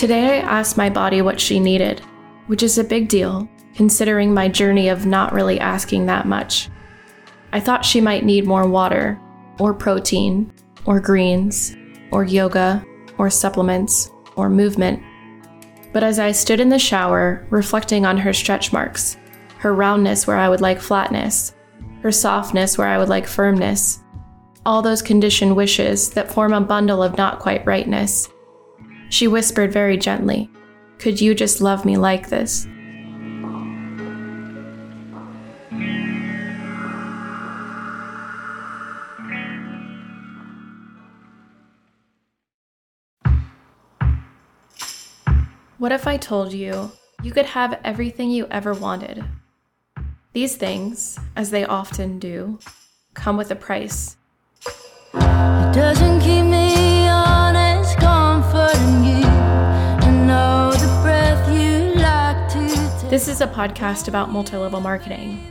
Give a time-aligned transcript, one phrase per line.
[0.00, 2.00] Today, I asked my body what she needed,
[2.46, 6.70] which is a big deal, considering my journey of not really asking that much.
[7.52, 9.20] I thought she might need more water,
[9.58, 10.50] or protein,
[10.86, 11.76] or greens,
[12.12, 12.82] or yoga,
[13.18, 15.02] or supplements, or movement.
[15.92, 19.18] But as I stood in the shower, reflecting on her stretch marks,
[19.58, 21.54] her roundness where I would like flatness,
[22.02, 24.00] her softness where I would like firmness,
[24.64, 28.30] all those conditioned wishes that form a bundle of not quite rightness,
[29.10, 30.48] she whispered very gently,
[30.98, 32.66] Could you just love me like this?
[45.78, 49.24] What if I told you you could have everything you ever wanted?
[50.34, 52.58] These things, as they often do,
[53.14, 54.16] come with a price.
[55.14, 56.69] It doesn't keep me
[63.10, 65.44] This is a podcast about multi level marketing.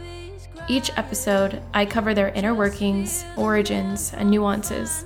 [0.70, 5.04] Each episode, I cover their inner workings, origins, and nuances.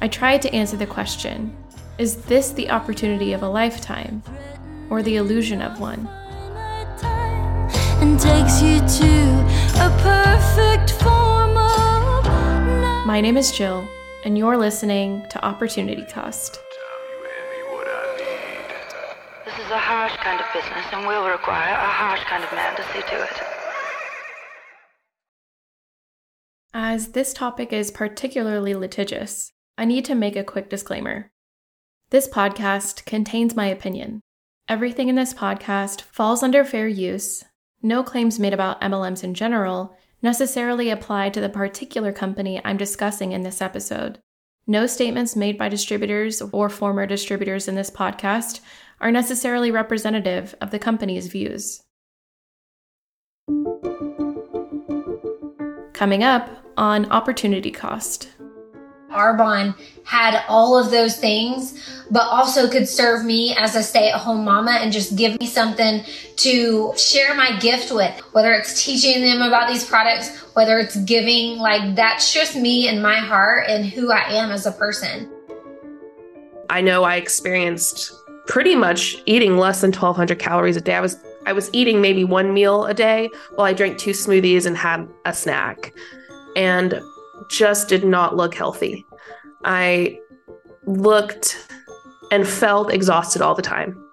[0.00, 1.52] I try to answer the question
[1.98, 4.22] is this the opportunity of a lifetime?
[4.90, 6.04] or the illusion of one.
[13.06, 13.88] My name is Jill,
[14.24, 16.60] and you're listening to Opportunity Cost.
[19.70, 22.82] Is a harsh kind of business and will require a harsh kind of man to
[22.92, 23.42] see to it.
[26.74, 31.30] As this topic is particularly litigious, I need to make a quick disclaimer.
[32.10, 34.22] This podcast contains my opinion,
[34.68, 37.44] Everything in this podcast falls under fair use.
[37.82, 43.32] No claims made about MLMs in general necessarily apply to the particular company I'm discussing
[43.32, 44.18] in this episode.
[44.66, 48.60] No statements made by distributors or former distributors in this podcast
[49.00, 51.82] are necessarily representative of the company's views.
[55.92, 58.30] Coming up on Opportunity Cost.
[59.10, 59.74] Arbonne
[60.04, 61.78] had all of those things,
[62.10, 65.46] but also could serve me as a stay at home mama and just give me
[65.46, 66.04] something
[66.36, 71.58] to share my gift with, whether it's teaching them about these products, whether it's giving,
[71.58, 75.28] like that's just me and my heart and who I am as a person.
[76.70, 78.12] I know I experienced
[78.50, 80.96] pretty much eating less than 1200 calories a day.
[80.96, 81.16] I was
[81.46, 85.08] I was eating maybe one meal a day while I drank two smoothies and had
[85.24, 85.94] a snack.
[86.56, 87.00] And
[87.48, 89.06] just did not look healthy.
[89.64, 90.18] I
[90.84, 91.68] looked
[92.32, 94.04] and felt exhausted all the time.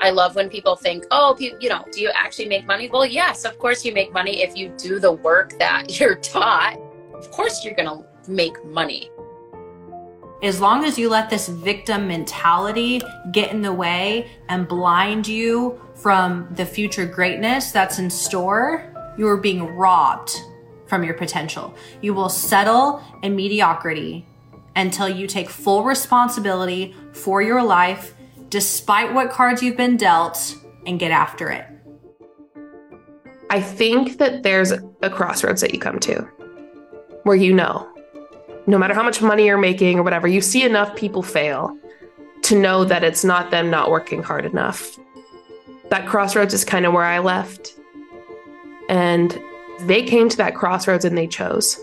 [0.00, 2.90] I love when people think, oh, you know, do you actually make money?
[2.90, 6.76] Well, yes, of course you make money if you do the work that you're taught.
[7.14, 9.10] Of course you're going to make money.
[10.42, 15.78] As long as you let this victim mentality get in the way and blind you
[15.94, 20.34] from the future greatness that's in store, you are being robbed
[20.86, 21.74] from your potential.
[22.00, 24.26] You will settle in mediocrity
[24.76, 28.14] until you take full responsibility for your life,
[28.48, 30.56] despite what cards you've been dealt,
[30.86, 31.66] and get after it.
[33.50, 36.22] I think that there's a crossroads that you come to
[37.24, 37.86] where you know,
[38.70, 41.76] no matter how much money you're making or whatever, you see enough people fail
[42.42, 44.96] to know that it's not them not working hard enough.
[45.88, 47.74] That crossroads is kind of where I left.
[48.88, 49.38] And
[49.80, 51.80] they came to that crossroads and they chose.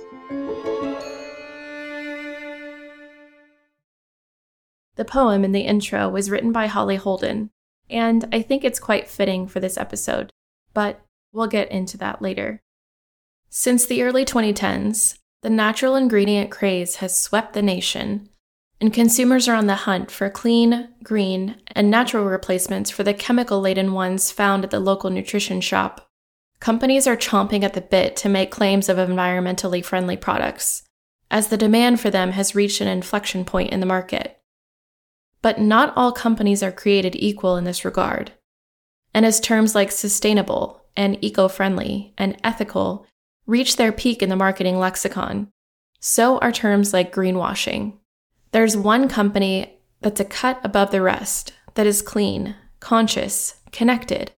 [4.95, 7.51] The poem in the intro was written by Hollie Holden,
[7.87, 10.31] and I think it's quite fitting for this episode,
[10.73, 12.61] but we'll get into that later.
[13.49, 18.29] Since the early 2010s, the natural ingredient craze has swept the nation,
[18.79, 23.59] and consumers are on the hunt for clean, green, and natural replacements for the chemical
[23.59, 26.09] laden ones found at the local nutrition shop.
[26.59, 30.83] Companies are chomping at the bit to make claims of environmentally friendly products,
[31.29, 34.39] as the demand for them has reached an inflection point in the market.
[35.41, 38.31] But not all companies are created equal in this regard.
[39.13, 43.05] And as terms like sustainable and eco friendly and ethical
[43.47, 45.49] reach their peak in the marketing lexicon,
[45.99, 47.93] so are terms like greenwashing.
[48.51, 54.31] There's one company that's a cut above the rest that is clean, conscious, connected,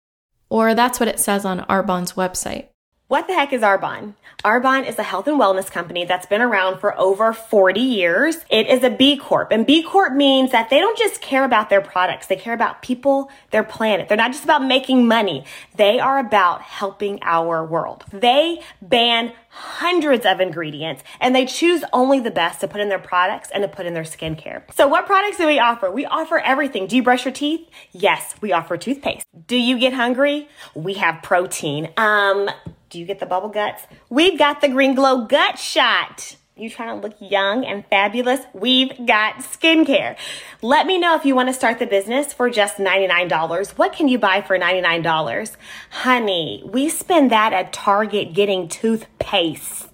[0.49, 2.69] or that's what it says on Arbonne's website.
[3.09, 4.13] What the heck is Arbonne?
[4.45, 8.45] Arbonne is a health and wellness company that's been around for over 40 years.
[8.51, 11.71] It is a B Corp, and B Corp means that they don't just care about
[11.71, 14.09] their products, they care about people, their planet.
[14.09, 15.43] They're not just about making money,
[15.75, 18.05] they are about helping our world.
[18.13, 22.99] They ban hundreds of ingredients and they choose only the best to put in their
[22.99, 24.61] products and to put in their skincare.
[24.75, 25.89] So, what products do we offer?
[25.89, 26.85] We offer everything.
[26.85, 27.67] Do you brush your teeth?
[27.91, 29.25] Yes, we offer toothpaste.
[29.47, 30.47] Do you get hungry?
[30.75, 31.89] We have protein.
[31.97, 32.51] Um,
[32.89, 33.83] do you get the bubble guts?
[34.09, 36.35] We've got the Green Glow Gut Shot.
[36.55, 38.41] You trying to look young and fabulous?
[38.53, 40.17] We've got skincare.
[40.61, 43.77] Let me know if you want to start the business for just $99.
[43.77, 45.55] What can you buy for $99?
[45.91, 49.87] Honey, we spend that at Target getting toothpaste.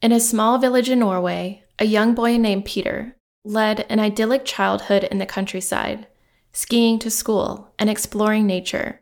[0.00, 3.14] In a small village in Norway, a young boy named Peter
[3.44, 6.08] led an idyllic childhood in the countryside,
[6.52, 9.01] skiing to school and exploring nature.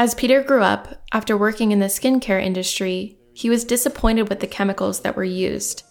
[0.00, 4.46] As Peter grew up, after working in the skincare industry, he was disappointed with the
[4.46, 5.82] chemicals that were used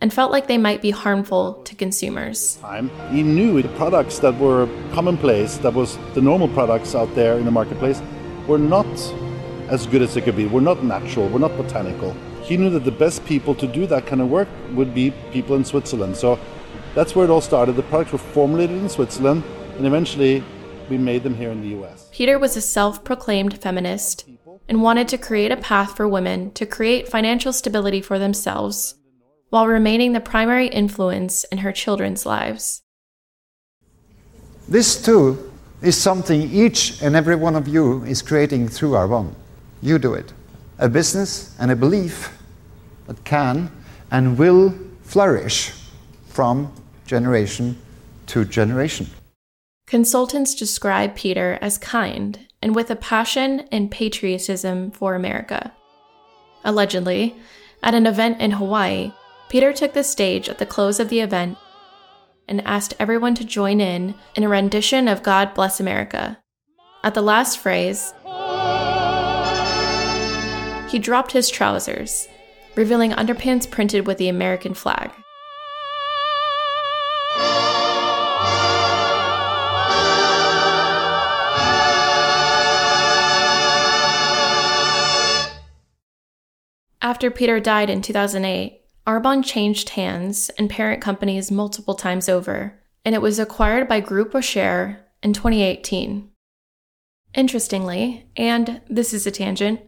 [0.00, 2.56] and felt like they might be harmful to consumers.
[3.10, 7.44] He knew the products that were commonplace, that was the normal products out there in
[7.44, 8.00] the marketplace,
[8.46, 8.86] were not
[9.66, 10.46] as good as they could be.
[10.46, 12.12] We're not natural, we're not botanical.
[12.42, 15.56] He knew that the best people to do that kind of work would be people
[15.56, 16.16] in Switzerland.
[16.16, 16.38] So
[16.94, 17.74] that's where it all started.
[17.74, 19.42] The products were formulated in Switzerland,
[19.76, 20.44] and eventually
[20.88, 22.07] we made them here in the US.
[22.18, 24.28] Peter was a self proclaimed feminist
[24.68, 28.96] and wanted to create a path for women to create financial stability for themselves
[29.50, 32.82] while remaining the primary influence in her children's lives.
[34.68, 39.32] This too is something each and every one of you is creating through Arbonne.
[39.80, 40.32] You do it.
[40.80, 42.36] A business and a belief
[43.06, 43.70] that can
[44.10, 44.74] and will
[45.04, 45.70] flourish
[46.26, 46.72] from
[47.06, 47.78] generation
[48.26, 49.06] to generation.
[49.88, 55.72] Consultants describe Peter as kind and with a passion and patriotism for America.
[56.62, 57.34] Allegedly,
[57.82, 59.12] at an event in Hawaii,
[59.48, 61.56] Peter took the stage at the close of the event
[62.46, 66.38] and asked everyone to join in in a rendition of God Bless America.
[67.02, 68.12] At the last phrase,
[70.90, 72.28] he dropped his trousers,
[72.74, 75.10] revealing underpants printed with the American flag.
[87.18, 93.12] After Peter died in 2008, Arbonne changed hands and parent companies multiple times over, and
[93.12, 96.30] it was acquired by Groupe Rocher in 2018.
[97.34, 99.80] Interestingly, and this is a tangent,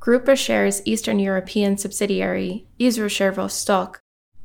[0.00, 3.96] Groupe Rocher's Eastern European subsidiary, Yves Vostok,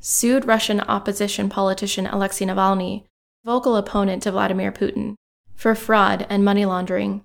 [0.02, 3.06] sued Russian opposition politician Alexei Navalny,
[3.46, 5.16] vocal opponent to Vladimir Putin,
[5.56, 7.24] for fraud and money laundering.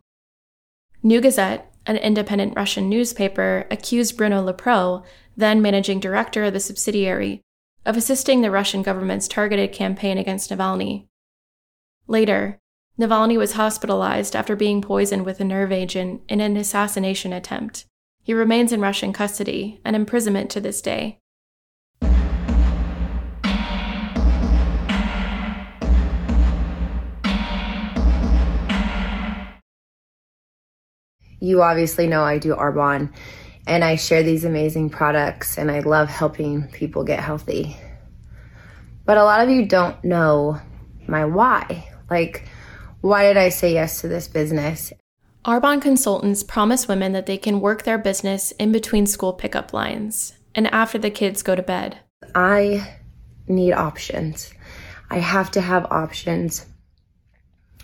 [1.03, 5.03] New Gazette, an independent Russian newspaper, accused Bruno Leproux,
[5.37, 7.41] then managing director of the subsidiary,
[7.85, 11.07] of assisting the Russian government's targeted campaign against Navalny.
[12.07, 12.59] Later,
[12.99, 17.87] Navalny was hospitalized after being poisoned with a nerve agent in an assassination attempt.
[18.23, 21.19] He remains in Russian custody and imprisonment to this day.
[31.41, 33.13] You obviously know I do Arbonne
[33.67, 37.77] and I share these amazing products and I love helping people get healthy.
[39.05, 40.61] But a lot of you don't know
[41.07, 41.89] my why.
[42.11, 42.49] Like,
[43.01, 44.93] why did I say yes to this business?
[45.45, 50.35] Arbonne consultants promise women that they can work their business in between school pickup lines
[50.55, 51.99] and after the kids go to bed.
[52.35, 52.97] I
[53.47, 54.53] need options.
[55.11, 56.67] I have to have options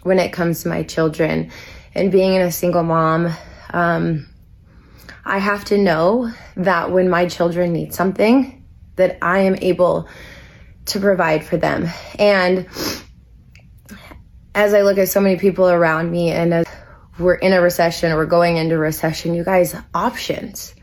[0.02, 1.50] when it comes to my children
[1.94, 3.32] and being a single mom,
[3.72, 4.26] um,
[5.24, 8.64] I have to know that when my children need something,
[8.96, 10.08] that I am able
[10.86, 11.88] to provide for them.
[12.18, 12.66] And
[14.54, 16.66] as I look at so many people around me and as
[17.18, 20.74] we're in a recession or we're going into recession, you guys, options.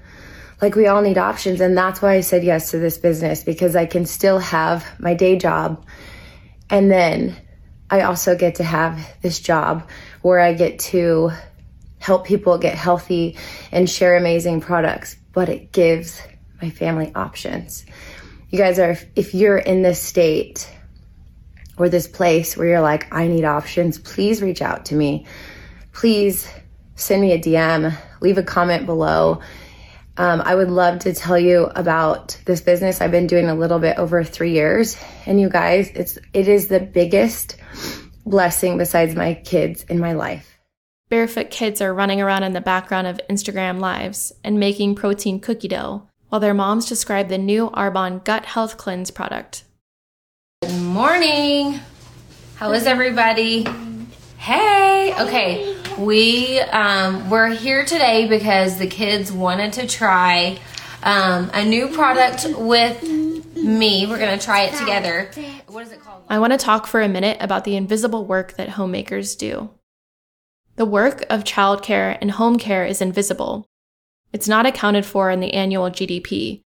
[0.62, 1.62] Like we all need options.
[1.62, 5.14] And that's why I said yes to this business because I can still have my
[5.14, 5.86] day job.
[6.70, 7.36] And then
[7.90, 9.88] I also get to have this job
[10.22, 11.32] where I get to
[12.00, 13.38] help people get healthy
[13.72, 16.22] and share amazing products, but it gives
[16.62, 17.86] my family options.
[18.50, 20.70] You guys are, if you're in this state
[21.78, 25.26] or this place where you're like, I need options, please reach out to me.
[25.94, 26.50] Please
[26.96, 29.42] send me a DM, leave a comment below.
[30.18, 33.00] Um, I would love to tell you about this business.
[33.00, 36.68] I've been doing a little bit over three years, and you guys, it's it is
[36.68, 37.56] the biggest
[38.32, 40.58] blessing besides my kids in my life.
[41.10, 45.68] Barefoot kids are running around in the background of Instagram lives and making protein cookie
[45.68, 49.66] dough, while their moms describe the new Arbonne Gut Health Cleanse product.
[50.64, 51.80] Good morning.
[52.56, 53.68] How is everybody?
[54.38, 55.14] Hey.
[55.20, 55.78] Okay.
[55.98, 60.58] We um, we're here today because the kids wanted to try
[61.04, 63.04] um, a new product with
[63.64, 64.06] me.
[64.06, 65.30] We're gonna try it together.
[65.68, 66.24] What is it called?
[66.30, 69.70] I want to talk for a minute about the invisible work that homemakers do.
[70.76, 73.66] The work of childcare and home care is invisible.
[74.34, 76.62] It's not accounted for in the annual GDP,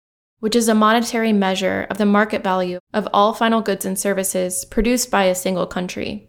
[0.41, 4.65] which is a monetary measure of the market value of all final goods and services
[4.65, 6.29] produced by a single country.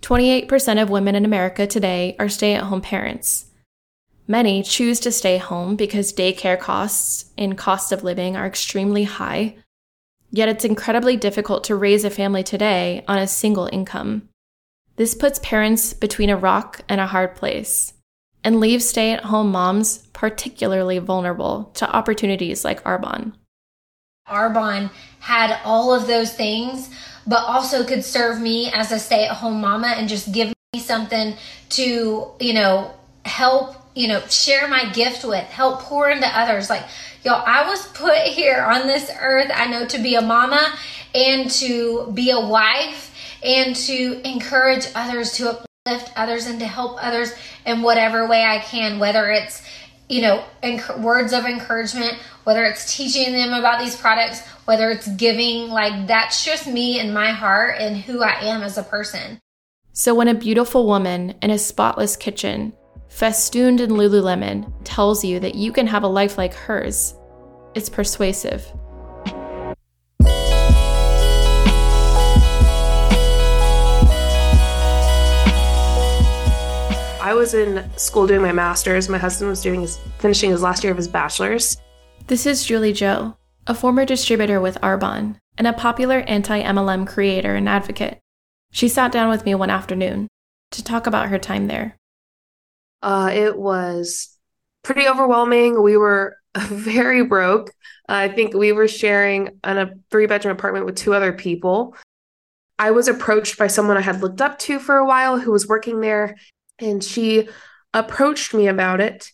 [0.00, 3.51] 28% of women in America today are stay at home parents.
[4.32, 9.56] Many choose to stay home because daycare costs and cost of living are extremely high.
[10.30, 14.30] Yet it's incredibly difficult to raise a family today on a single income.
[14.96, 17.92] This puts parents between a rock and a hard place
[18.42, 23.34] and leaves stay at home moms particularly vulnerable to opportunities like Arbonne.
[24.26, 26.88] Arbonne had all of those things,
[27.26, 30.80] but also could serve me as a stay at home mama and just give me
[30.80, 31.36] something
[31.68, 32.94] to, you know,
[33.26, 36.70] help, you know, share my gift with, help pour into others.
[36.70, 36.84] Like,
[37.24, 40.74] y'all, I was put here on this earth, I know, to be a mama
[41.14, 47.02] and to be a wife and to encourage others, to uplift others, and to help
[47.02, 47.34] others
[47.66, 49.62] in whatever way I can, whether it's
[50.12, 55.08] you know, enc- words of encouragement, whether it's teaching them about these products, whether it's
[55.08, 59.38] giving, like that's just me and my heart and who I am as a person.
[59.94, 62.74] So when a beautiful woman in a spotless kitchen,
[63.12, 67.14] festooned in Lululemon, tells you that you can have a life like hers,
[67.74, 68.66] it's persuasive.
[77.20, 79.08] I was in school doing my master's.
[79.08, 81.76] My husband was doing his finishing his last year of his bachelor's.
[82.26, 87.54] This is Julie Joe, a former distributor with Arbonne and a popular anti MLM creator
[87.54, 88.18] and advocate.
[88.72, 90.28] She sat down with me one afternoon
[90.72, 91.96] to talk about her time there.
[93.02, 94.36] Uh, it was
[94.82, 95.82] pretty overwhelming.
[95.82, 97.70] We were very broke.
[98.08, 101.96] I think we were sharing in a three bedroom apartment with two other people.
[102.78, 105.68] I was approached by someone I had looked up to for a while who was
[105.68, 106.36] working there,
[106.78, 107.48] and she
[107.94, 109.30] approached me about it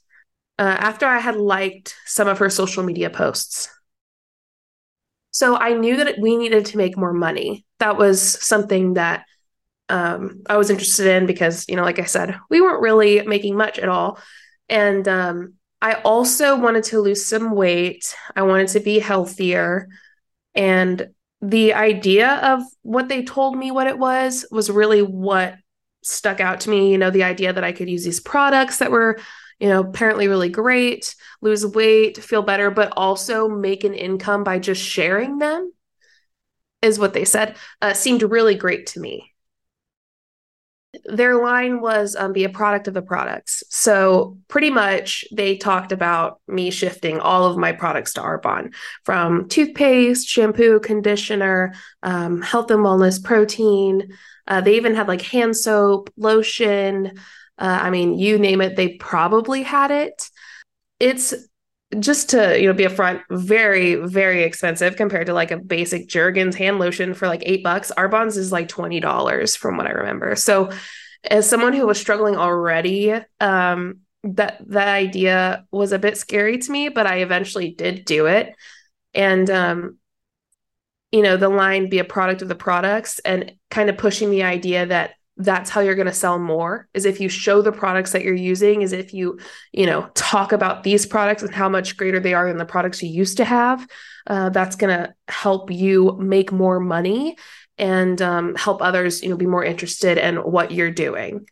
[0.58, 3.68] uh, after I had liked some of her social media posts.
[5.30, 7.64] So I knew that we needed to make more money.
[7.78, 9.24] That was something that
[9.88, 13.56] um, I was interested in because, you know, like I said, we weren't really making
[13.56, 14.18] much at all.
[14.68, 18.14] And um, I also wanted to lose some weight.
[18.36, 19.88] I wanted to be healthier.
[20.54, 21.08] And
[21.40, 25.54] the idea of what they told me what it was was really what
[26.02, 26.92] stuck out to me.
[26.92, 29.18] You know, the idea that I could use these products that were,
[29.58, 34.58] you know, apparently really great, lose weight, feel better, but also make an income by
[34.58, 35.72] just sharing them
[36.82, 39.32] is what they said, uh, seemed really great to me.
[41.04, 43.62] Their line was um, be a product of the products.
[43.68, 48.72] So, pretty much, they talked about me shifting all of my products to Arbonne
[49.04, 54.16] from toothpaste, shampoo, conditioner, um, health and wellness, protein,
[54.48, 57.12] uh, they even had like hand soap, lotion.
[57.58, 60.28] Uh, I mean, you name it, they probably had it.
[60.98, 61.34] It's
[61.98, 66.54] just to you know be upfront, very very expensive compared to like a basic Jergens
[66.56, 67.90] hand lotion for like eight bucks.
[67.96, 70.36] Arbonne's is like twenty dollars from what I remember.
[70.36, 70.70] So,
[71.24, 76.70] as someone who was struggling already, um, that that idea was a bit scary to
[76.72, 78.54] me, but I eventually did do it,
[79.14, 79.98] and um,
[81.10, 84.42] you know the line be a product of the products and kind of pushing the
[84.42, 88.12] idea that that's how you're going to sell more is if you show the products
[88.12, 89.38] that you're using is if you
[89.72, 93.02] you know talk about these products and how much greater they are than the products
[93.02, 93.86] you used to have
[94.26, 97.36] uh, that's going to help you make more money
[97.78, 101.46] and um, help others you know be more interested in what you're doing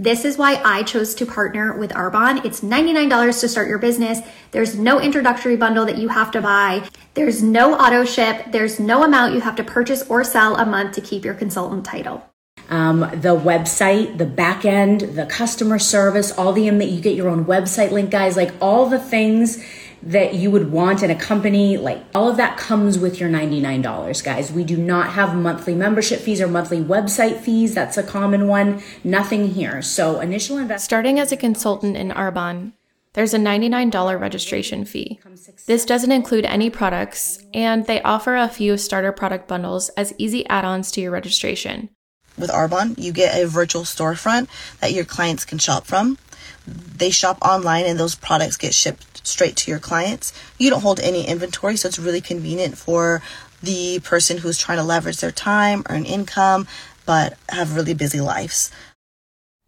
[0.00, 2.42] This is why I chose to partner with Arbonne.
[2.42, 4.20] It's $99 to start your business.
[4.50, 6.88] There's no introductory bundle that you have to buy.
[7.12, 8.46] There's no auto ship.
[8.50, 11.84] There's no amount you have to purchase or sell a month to keep your consultant
[11.84, 12.24] title.
[12.70, 17.44] Um, the website, the back end, the customer service, all the, you get your own
[17.44, 19.62] website link, guys, like all the things
[20.02, 21.76] that you would want in a company.
[21.76, 24.52] Like all of that comes with your $99, guys.
[24.52, 27.74] We do not have monthly membership fees or monthly website fees.
[27.74, 28.82] That's a common one.
[29.04, 29.82] Nothing here.
[29.82, 30.82] So initial investment.
[30.82, 32.72] Starting as a consultant in Arbonne,
[33.12, 35.18] there's a $99 registration fee.
[35.66, 40.46] This doesn't include any products, and they offer a few starter product bundles as easy
[40.48, 41.90] add ons to your registration.
[42.38, 46.18] With Arbonne, you get a virtual storefront that your clients can shop from.
[46.66, 50.32] They shop online and those products get shipped straight to your clients.
[50.58, 53.22] You don't hold any inventory, so it's really convenient for
[53.62, 56.66] the person who's trying to leverage their time, earn income,
[57.06, 58.70] but have really busy lives.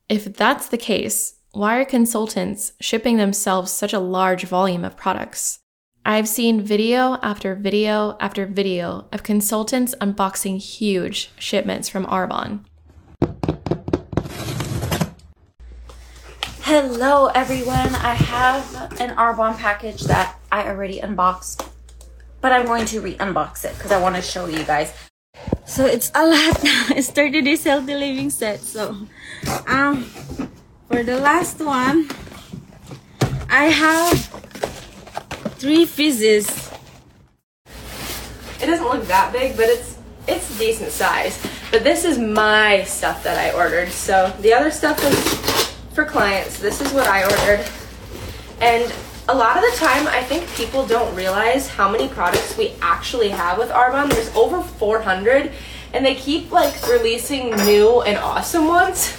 [0.09, 5.59] If that's the case, why are consultants shipping themselves such a large volume of products?
[6.05, 12.65] I've seen video after video after video of consultants unboxing huge shipments from Arbonne.
[16.65, 21.69] Hello everyone, I have an Arbonne package that I already unboxed,
[22.41, 24.95] but I'm going to re-unbox it because I want to show you guys.
[25.67, 26.87] So it's a lot now.
[26.91, 28.61] It's 30 day healthy living set.
[28.61, 28.97] So
[29.67, 30.05] um
[30.87, 32.09] for the last one,
[33.51, 34.19] I have
[35.59, 36.47] three fizzes.
[38.63, 41.45] It doesn't look that big, but it's it's decent size.
[41.73, 43.91] But this is my stuff that I ordered.
[43.91, 45.42] So the other stuff was
[45.95, 46.59] for clients.
[46.59, 47.67] This is what I ordered.
[48.61, 48.93] And
[49.29, 53.29] a lot of the time, I think people don't realize how many products we actually
[53.29, 54.11] have with Arbonne.
[54.11, 55.53] There's over 400,
[55.93, 59.17] and they keep like releasing new and awesome ones.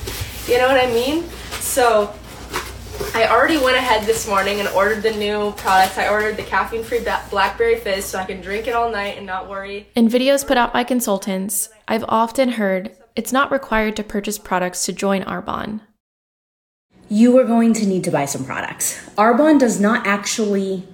[0.47, 1.23] You know what I mean?
[1.59, 2.13] So
[3.15, 5.97] I already went ahead this morning and ordered the new products.
[5.97, 6.99] I ordered the caffeine free
[7.29, 9.87] blackberry fizz so I can drink it all night and not worry.
[9.95, 14.85] In videos put out by consultants, I've often heard it's not required to purchase products
[14.85, 15.81] to join Arbonne.
[17.13, 19.07] You are going to need to buy some products.
[19.17, 20.87] Arbonne does not actually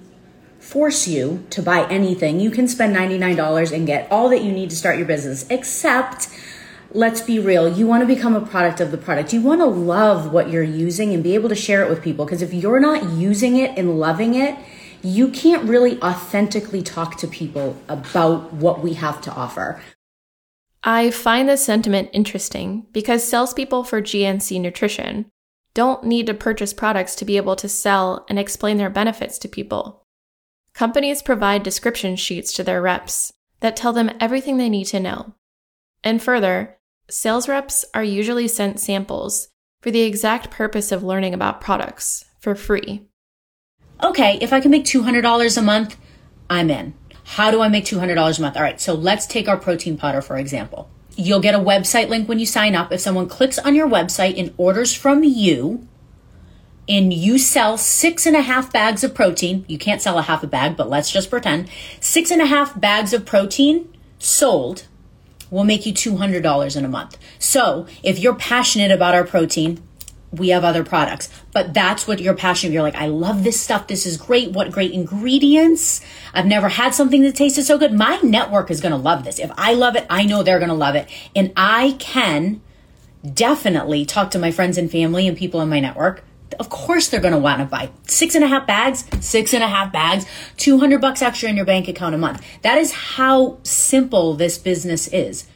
[0.58, 2.40] force you to buy anything.
[2.40, 6.28] You can spend $99 and get all that you need to start your business, except
[6.90, 9.32] let's be real, you want to become a product of the product.
[9.32, 12.26] You want to love what you're using and be able to share it with people.
[12.26, 14.58] Because if you're not using it and loving it,
[15.02, 19.80] you can't really authentically talk to people about what we have to offer.
[20.84, 25.30] I find this sentiment interesting because salespeople for GNC Nutrition
[25.74, 29.48] don't need to purchase products to be able to sell and explain their benefits to
[29.48, 30.04] people.
[30.74, 35.34] Companies provide description sheets to their reps that tell them everything they need to know.
[36.02, 39.48] And further, sales reps are usually sent samples
[39.82, 43.06] for the exact purpose of learning about products for free.
[44.02, 45.96] Okay, if I can make $200 a month,
[46.48, 46.94] I'm in.
[47.24, 48.56] How do I make $200 a month?
[48.56, 50.90] All right, so let's take our protein powder, for example.
[51.16, 52.92] You'll get a website link when you sign up.
[52.92, 55.86] If someone clicks on your website and orders from you,
[56.88, 60.42] and you sell six and a half bags of protein, you can't sell a half
[60.42, 61.68] a bag, but let's just pretend
[62.00, 64.86] six and a half bags of protein sold
[65.50, 67.16] will make you $200 in a month.
[67.38, 69.82] So if you're passionate about our protein,
[70.32, 72.72] we have other products, but that's what you're passionate.
[72.72, 73.88] You're like, I love this stuff.
[73.88, 74.52] This is great.
[74.52, 76.00] What great ingredients.
[76.32, 77.92] I've never had something that tasted so good.
[77.92, 79.38] My network is going to love this.
[79.38, 81.08] If I love it, I know they're going to love it.
[81.34, 82.60] And I can
[83.34, 86.24] definitely talk to my friends and family and people in my network
[86.58, 89.62] of course they're going to want to buy six and a half bags, six and
[89.62, 92.44] a half bags, 200 bucks extra in your bank account a month.
[92.62, 95.46] That is how simple this business is.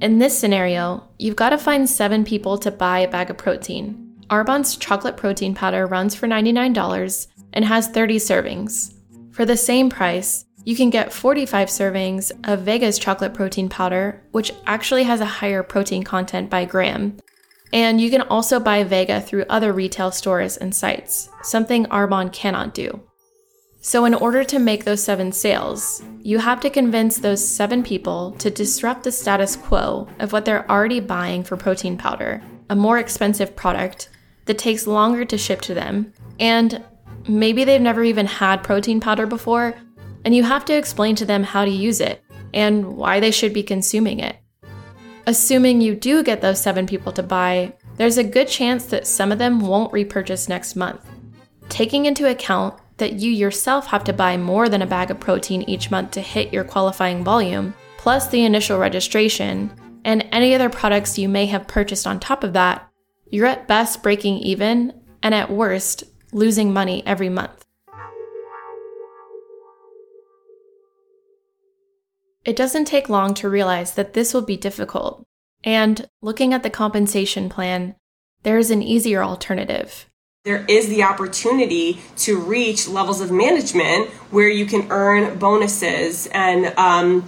[0.00, 4.14] In this scenario, you've got to find seven people to buy a bag of protein.
[4.28, 8.92] Arbonne's chocolate protein powder runs for $99 and has 30 servings.
[9.30, 14.52] For the same price, you can get 45 servings of Vega's chocolate protein powder, which
[14.66, 17.16] actually has a higher protein content by gram,
[17.72, 22.74] and you can also buy Vega through other retail stores and sites, something Arbonne cannot
[22.74, 23.00] do.
[23.86, 28.32] So, in order to make those seven sales, you have to convince those seven people
[28.40, 32.98] to disrupt the status quo of what they're already buying for protein powder, a more
[32.98, 34.08] expensive product
[34.46, 36.84] that takes longer to ship to them, and
[37.28, 39.76] maybe they've never even had protein powder before,
[40.24, 43.52] and you have to explain to them how to use it and why they should
[43.52, 44.36] be consuming it.
[45.28, 49.30] Assuming you do get those seven people to buy, there's a good chance that some
[49.30, 51.08] of them won't repurchase next month.
[51.68, 55.62] Taking into account that you yourself have to buy more than a bag of protein
[55.62, 59.70] each month to hit your qualifying volume, plus the initial registration,
[60.04, 62.88] and any other products you may have purchased on top of that,
[63.28, 67.64] you're at best breaking even, and at worst, losing money every month.
[72.44, 75.26] It doesn't take long to realize that this will be difficult,
[75.64, 77.96] and looking at the compensation plan,
[78.44, 80.08] there is an easier alternative.
[80.46, 86.66] There is the opportunity to reach levels of management where you can earn bonuses and
[86.78, 87.26] um,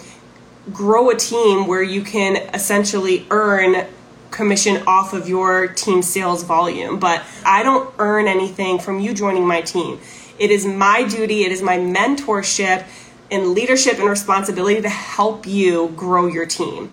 [0.72, 3.88] grow a team where you can essentially earn
[4.31, 9.44] commission off of your team sales volume, but I don't earn anything from you joining
[9.44, 9.98] my team.
[10.38, 12.87] It is my duty, it is my mentorship
[13.33, 16.92] and leadership and responsibility to help you grow your team.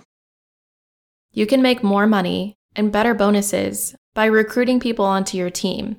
[1.33, 5.97] You can make more money and better bonuses by recruiting people onto your team,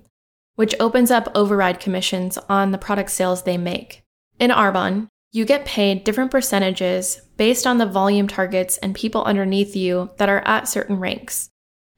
[0.56, 4.02] which opens up override commissions on the product sales they make.
[4.38, 9.76] In Arbonne, you get paid different percentages based on the volume targets and people underneath
[9.76, 11.50] you that are at certain ranks.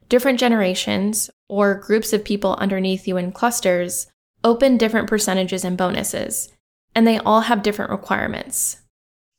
[0.09, 4.09] Different generations, or groups of people underneath you in clusters,
[4.43, 6.53] open different percentages and bonuses,
[6.95, 8.81] and they all have different requirements.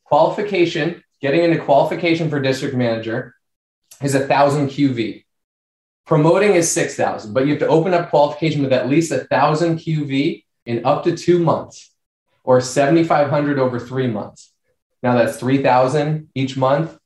[0.06, 3.36] Qualification, getting into qualification for district manager
[4.02, 5.24] is a thousand QV.
[6.10, 9.78] Promoting is 6,000, but you have to open up qualification with at least a thousand
[9.78, 11.92] QV in up to two months
[12.44, 14.52] or 7,500 over three months.
[15.04, 16.98] Now that's 3,000 each month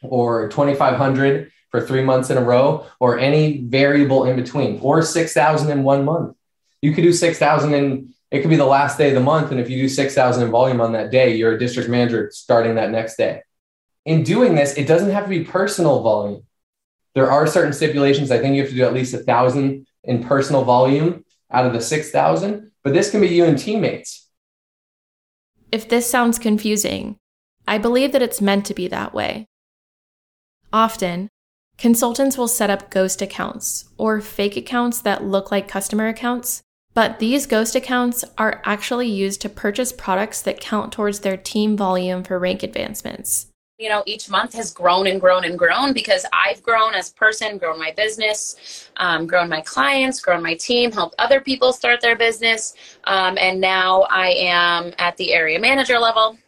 [0.00, 5.68] or 2,500 for three months in a row or any variable in between or 6,000
[5.72, 6.36] in one month.
[6.80, 9.50] You could do 6,000 in, it could be the last day of the month.
[9.50, 12.76] And if you do 6,000 in volume on that day, you're a district manager starting
[12.76, 13.42] that next day.
[14.04, 16.45] In doing this, it doesn't have to be personal volume.
[17.16, 18.30] There are certain stipulations.
[18.30, 21.72] I think you have to do at least a thousand in personal volume out of
[21.72, 24.26] the 6,000, but this can be you and teammates
[25.72, 27.18] if this sounds confusing,
[27.66, 29.46] I believe that it's meant to be that way.
[30.72, 31.28] Often,
[31.76, 36.62] consultants will set up ghost accounts or fake accounts that look like customer accounts,
[36.94, 41.76] but these ghost accounts are actually used to purchase products that count towards their team
[41.76, 46.24] volume for rank advancements you know each month has grown and grown and grown because
[46.32, 50.90] i've grown as a person grown my business um, grown my clients grown my team
[50.90, 52.74] helped other people start their business.
[53.04, 56.38] Um, and now i am at the area manager level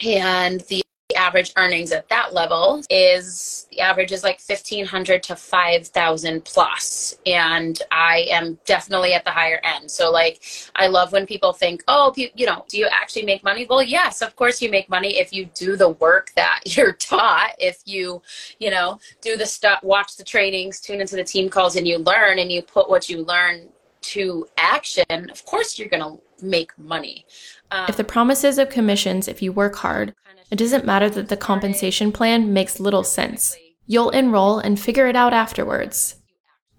[0.00, 0.82] and the
[1.18, 7.18] average earnings at that level is the average is like 1500 to 5000 plus.
[7.26, 9.90] And i am definitely at the higher end.
[9.90, 10.40] So like
[10.76, 13.66] i love when people think oh you know do you actually make money?
[13.68, 17.52] Well yes of course you make money if you do the work that you're taught.
[17.58, 18.22] If you
[18.58, 21.98] you know do the stuff watch the trainings tune into the team calls and you
[21.98, 23.68] learn and you put what you learn
[24.00, 27.26] to action of course you're going to make money.
[27.72, 30.14] Um, if the promises of commissions if you work hard
[30.50, 33.56] it doesn't matter that the compensation plan makes little sense.
[33.86, 36.16] You'll enroll and figure it out afterwards.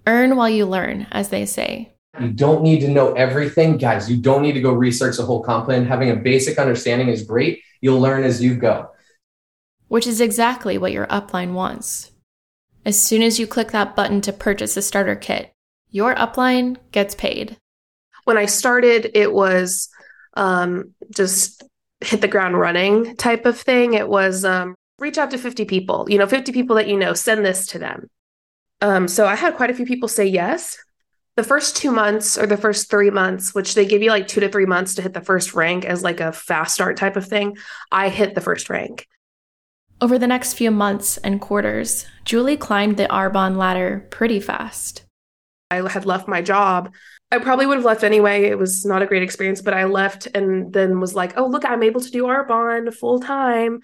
[0.07, 1.93] Earn while you learn, as they say.
[2.19, 3.77] You don't need to know everything.
[3.77, 5.85] Guys, you don't need to go research the whole comp plan.
[5.85, 7.61] Having a basic understanding is great.
[7.81, 8.89] You'll learn as you go.
[9.87, 12.11] Which is exactly what your upline wants.
[12.85, 15.53] As soon as you click that button to purchase a starter kit,
[15.89, 17.57] your upline gets paid.
[18.23, 19.89] When I started, it was
[20.35, 21.63] um, just
[22.01, 23.93] hit the ground running type of thing.
[23.93, 27.13] It was um, reach out to 50 people, you know, 50 people that you know,
[27.13, 28.09] send this to them.
[28.81, 30.77] Um, so I had quite a few people say yes.
[31.35, 34.41] The first two months or the first three months, which they give you like two
[34.41, 37.25] to three months to hit the first rank as like a fast start type of
[37.25, 37.57] thing,
[37.91, 39.07] I hit the first rank.
[40.01, 45.05] Over the next few months and quarters, Julie climbed the Arbonne ladder pretty fast.
[45.71, 46.91] I had left my job
[47.31, 48.45] I probably would have left anyway.
[48.45, 51.63] It was not a great experience, but I left and then was like, "Oh, look,
[51.63, 53.81] I'm able to do Arbonne full time."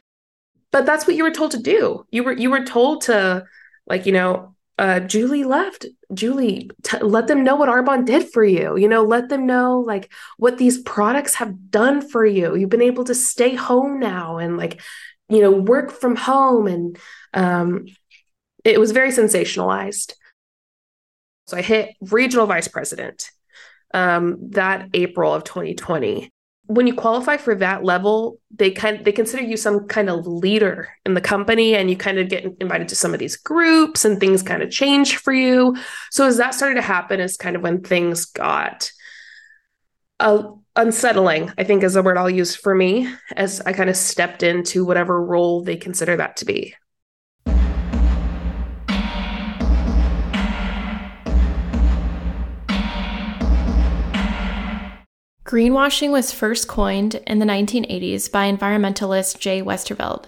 [0.72, 2.06] But that's what you were told to do.
[2.12, 3.46] You were you were told to
[3.88, 5.86] like, you know, uh, Julie left.
[6.14, 8.78] Julie, t- let them know what Arbonne did for you.
[8.78, 12.56] You know, let them know like what these products have done for you.
[12.56, 14.82] You've been able to stay home now and like,
[15.30, 16.98] you know, work from home and
[17.34, 17.86] um
[18.64, 20.14] it was very sensationalized.
[21.46, 23.30] So I hit regional vice president
[23.94, 26.32] um, that April of 2020.
[26.68, 30.90] When you qualify for that level, they kind they consider you some kind of leader
[31.06, 34.20] in the company, and you kind of get invited to some of these groups, and
[34.20, 35.76] things kind of change for you.
[36.10, 38.92] So as that started to happen, is kind of when things got
[40.20, 40.44] uh,
[40.76, 41.52] unsettling.
[41.56, 44.86] I think is the word I'll use for me as I kind of stepped into
[44.86, 46.74] whatever role they consider that to be.
[55.46, 60.26] Greenwashing was first coined in the 1980s by environmentalist Jay Westerveld.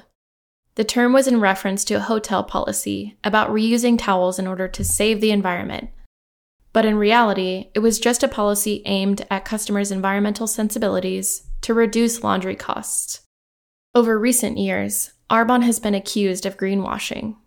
[0.75, 4.84] The term was in reference to a hotel policy about reusing towels in order to
[4.84, 5.89] save the environment.
[6.71, 12.23] But in reality, it was just a policy aimed at customers' environmental sensibilities to reduce
[12.23, 13.21] laundry costs.
[13.95, 17.38] Over recent years, Arbonne has been accused of greenwashing.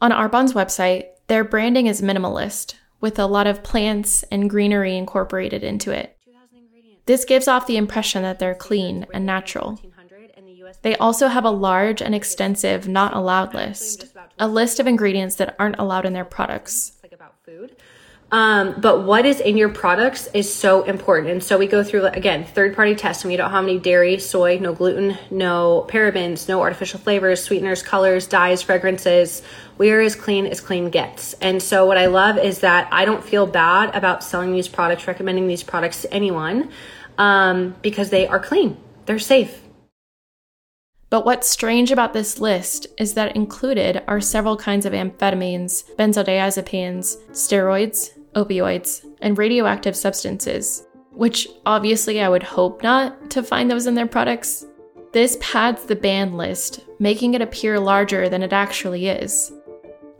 [0.00, 5.62] On Arbonne's website, their branding is minimalist, with a lot of plants and greenery incorporated
[5.62, 6.17] into it.
[7.08, 9.80] This gives off the impression that they're clean and natural.
[10.82, 14.04] They also have a large and extensive not allowed list,
[14.38, 16.92] a list of ingredients that aren't allowed in their products.
[18.30, 21.30] Um, but what is in your products is so important.
[21.30, 23.30] And so we go through, again, third party testing.
[23.30, 28.26] We don't have any dairy, soy, no gluten, no parabens, no artificial flavors, sweeteners, colors,
[28.26, 29.40] dyes, fragrances.
[29.78, 31.32] We are as clean as clean gets.
[31.40, 35.06] And so what I love is that I don't feel bad about selling these products,
[35.06, 36.70] recommending these products to anyone
[37.18, 38.76] um, because they are clean,
[39.06, 39.62] they're safe.
[41.10, 47.16] But what's strange about this list is that included are several kinds of amphetamines, benzodiazepines,
[47.30, 53.94] steroids, opioids, and radioactive substances, which obviously I would hope not to find those in
[53.94, 54.66] their products.
[55.12, 59.50] This pads the ban list, making it appear larger than it actually is.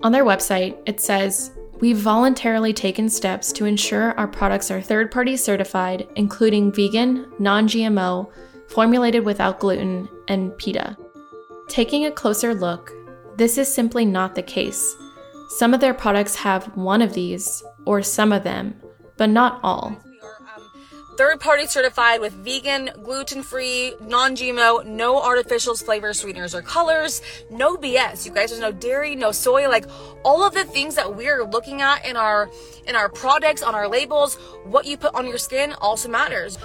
[0.02, 5.12] On their website, it says, We've voluntarily taken steps to ensure our products are third
[5.12, 8.30] party certified, including vegan, non GMO,
[8.68, 10.96] formulated without gluten, and PETA.
[11.68, 12.92] Taking a closer look,
[13.36, 14.96] this is simply not the case.
[15.50, 18.74] Some of their products have one of these, or some of them,
[19.16, 19.96] but not all.
[21.18, 27.22] Third party certified with vegan, gluten free, non GMO, no artificial flavors, sweeteners, or colors,
[27.50, 28.24] no BS.
[28.24, 29.86] You guys, there's no dairy, no soy, like
[30.24, 32.48] all of the things that we're looking at in our
[32.86, 36.56] in our products, on our labels, what you put on your skin also matters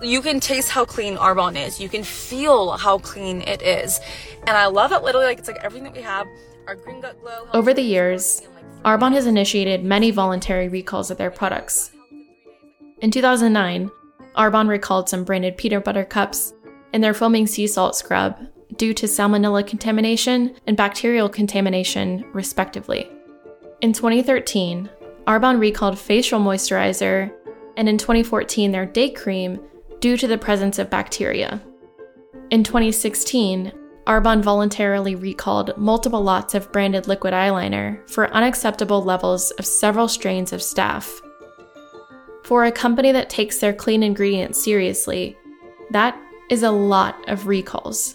[0.00, 1.80] you can taste how clean Arbonne is.
[1.80, 4.00] You can feel how clean it is.
[4.46, 6.26] And I love it literally like it's like everything that we have.
[6.68, 7.48] Our green gut glow.
[7.52, 8.42] Over the years,
[8.84, 11.90] Arbonne has initiated many voluntary recalls of their products.
[13.00, 13.90] In 2009,
[14.36, 16.54] Arbonne recalled some branded peanut butter cups
[16.94, 18.38] and their foaming sea salt scrub
[18.76, 23.10] due to salmonella contamination and bacterial contamination, respectively.
[23.82, 24.88] In 2013,
[25.26, 27.30] Arbonne recalled facial moisturizer
[27.76, 29.60] and in 2014 their day cream
[30.00, 31.60] due to the presence of bacteria.
[32.50, 33.72] In 2016,
[34.06, 40.52] Arbonne voluntarily recalled multiple lots of branded liquid eyeliner for unacceptable levels of several strains
[40.52, 41.20] of staph.
[42.46, 45.36] For a company that takes their clean ingredients seriously,
[45.90, 46.16] that
[46.48, 48.14] is a lot of recalls.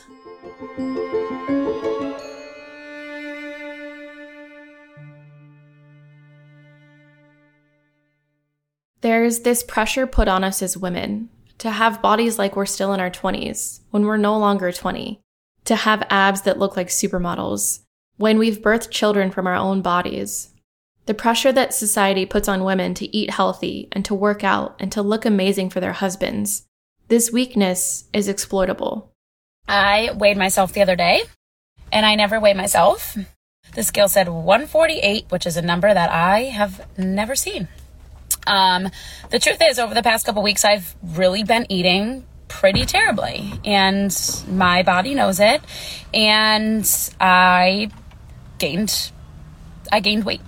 [9.02, 13.02] There's this pressure put on us as women to have bodies like we're still in
[13.02, 15.20] our 20s when we're no longer 20,
[15.66, 17.82] to have abs that look like supermodels
[18.16, 20.51] when we've birthed children from our own bodies.
[21.06, 24.92] The pressure that society puts on women to eat healthy and to work out and
[24.92, 26.66] to look amazing for their husbands.
[27.08, 29.12] This weakness is exploitable.
[29.68, 31.24] I weighed myself the other day
[31.92, 33.18] and I never weigh myself.
[33.74, 37.68] The scale said 148, which is a number that I have never seen.
[38.48, 38.90] Um,
[39.30, 44.16] the truth is, over the past couple weeks, I've really been eating pretty terribly, and
[44.48, 45.62] my body knows it.
[46.14, 46.86] And
[47.20, 47.90] I
[48.58, 49.12] gained,
[49.92, 50.42] I gained weight.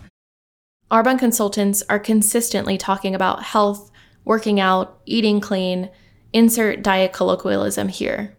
[0.94, 3.90] Arbonne consultants are consistently talking about health,
[4.26, 5.90] working out, eating clean.
[6.34, 8.38] Insert diet colloquialism here.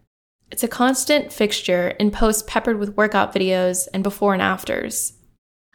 [0.53, 5.14] It's a constant fixture in posts peppered with workout videos and before and afters.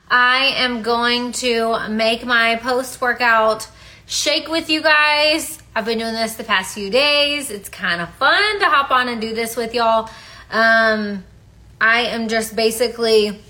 [0.09, 3.67] I am going to make my post workout
[4.05, 5.61] shake with you guys.
[5.75, 7.51] I've been doing this the past few days.
[7.51, 10.09] It's kind of fun to hop on and do this with y'all.
[10.49, 11.25] Um,
[11.81, 13.41] I am just basically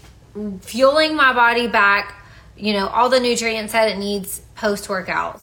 [0.61, 2.15] fueling my body back,
[2.59, 5.41] you know, all the nutrients that it needs post workout.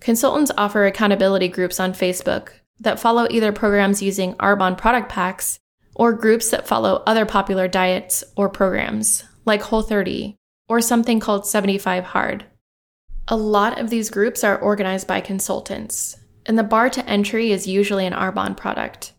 [0.00, 5.58] Consultants offer accountability groups on Facebook that follow either programs using Arbonne product packs
[5.94, 10.36] or groups that follow other popular diets or programs like Whole 30
[10.68, 12.44] or something called 75 Hard.
[13.28, 17.66] A lot of these groups are organized by consultants, and the bar to entry is
[17.66, 19.12] usually an Arbonne product.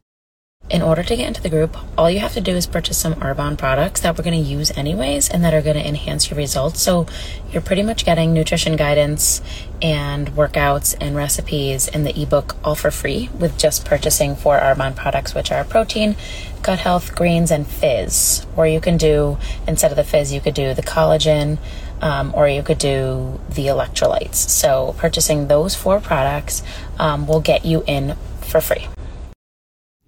[0.72, 3.16] In order to get into the group, all you have to do is purchase some
[3.16, 6.38] Arbonne products that we're going to use anyways and that are going to enhance your
[6.38, 6.82] results.
[6.82, 7.08] So
[7.52, 9.42] you're pretty much getting nutrition guidance
[9.82, 14.96] and workouts and recipes in the ebook all for free with just purchasing four Arbonne
[14.96, 16.16] products, which are protein,
[16.64, 18.46] gut health, greens, and fizz.
[18.56, 21.58] Or you can do, instead of the fizz, you could do the collagen.
[22.02, 24.34] Um, or you could do the electrolytes.
[24.34, 26.64] So, purchasing those four products
[26.98, 28.88] um, will get you in for free.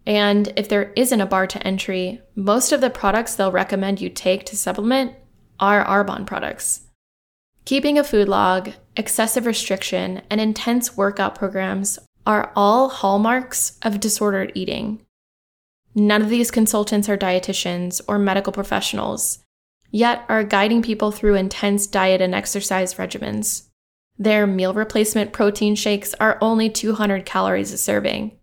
[0.05, 4.09] And if there isn't a bar to entry, most of the products they'll recommend you
[4.09, 5.13] take to supplement
[5.59, 6.81] are Arbonne products.
[7.65, 14.51] Keeping a food log, excessive restriction, and intense workout programs are all hallmarks of disordered
[14.55, 15.05] eating.
[15.95, 19.39] None of these consultants are dietitians or medical professionals,
[19.91, 23.69] yet are guiding people through intense diet and exercise regimens.
[24.17, 28.37] Their meal replacement protein shakes are only 200 calories a serving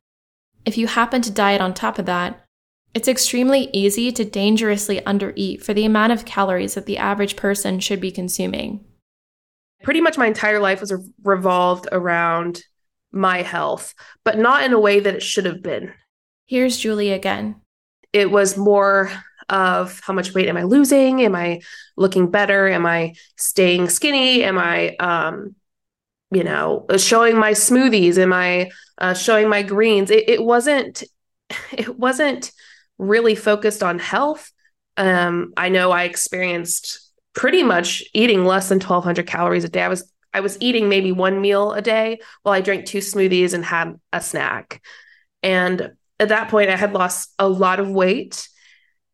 [0.64, 2.44] if you happen to diet on top of that,
[2.92, 7.78] It's extremely easy to dangerously undereat for the amount of calories that the average person
[7.78, 8.84] should be consuming.
[9.84, 10.92] Pretty much my entire life was
[11.22, 12.64] revolved around
[13.12, 13.94] my health,
[14.24, 15.92] but not in a way that it should have been.
[16.46, 17.60] Here's Julie again.
[18.12, 19.10] It was more
[19.48, 21.22] of how much weight am I losing?
[21.22, 21.60] Am I
[21.96, 22.68] looking better?
[22.68, 24.42] Am I staying skinny?
[24.42, 25.54] Am I, um,
[26.30, 28.18] you know, showing my smoothies?
[28.18, 30.10] and my uh, showing my greens?
[30.10, 31.02] It, it wasn't.
[31.72, 32.52] It wasn't
[32.98, 34.52] really focused on health.
[34.96, 39.82] Um, I know I experienced pretty much eating less than 1200 calories a day.
[39.82, 43.52] I was I was eating maybe one meal a day while I drank two smoothies
[43.52, 44.80] and had a snack.
[45.42, 48.48] And at that point I had lost a lot of weight